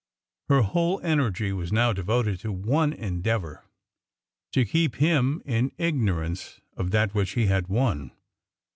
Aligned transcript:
Her 0.49 0.63
whole 0.63 0.99
energy 1.03 1.53
was 1.53 1.71
now 1.71 1.93
devoted 1.93 2.39
to 2.39 2.51
one 2.51 2.91
endeavour 2.91 3.65
to 4.51 4.65
keep 4.65 4.95
him 4.95 5.43
in 5.45 5.73
ignorance 5.77 6.59
of 6.75 6.89
that 6.89 7.13
which 7.13 7.33
he 7.33 7.45
had 7.45 7.67
won. 7.67 8.11